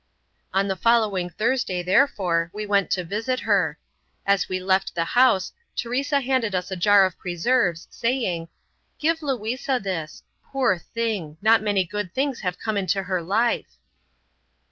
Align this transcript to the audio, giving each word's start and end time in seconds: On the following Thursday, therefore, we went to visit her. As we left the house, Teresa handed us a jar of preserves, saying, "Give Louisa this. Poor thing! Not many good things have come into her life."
On 0.51 0.67
the 0.67 0.75
following 0.75 1.29
Thursday, 1.29 1.83
therefore, 1.83 2.49
we 2.55 2.65
went 2.65 2.89
to 2.89 3.03
visit 3.03 3.41
her. 3.41 3.77
As 4.25 4.49
we 4.49 4.59
left 4.59 4.95
the 4.95 5.05
house, 5.05 5.53
Teresa 5.75 6.21
handed 6.21 6.55
us 6.55 6.71
a 6.71 6.75
jar 6.75 7.05
of 7.05 7.19
preserves, 7.19 7.87
saying, 7.91 8.47
"Give 8.97 9.21
Louisa 9.21 9.79
this. 9.79 10.23
Poor 10.51 10.79
thing! 10.79 11.37
Not 11.39 11.61
many 11.61 11.85
good 11.85 12.15
things 12.15 12.39
have 12.39 12.57
come 12.57 12.77
into 12.77 13.03
her 13.03 13.21
life." 13.21 13.77